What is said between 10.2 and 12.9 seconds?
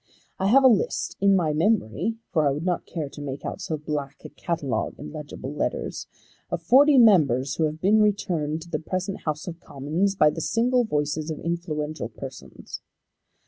the single voices of influential persons.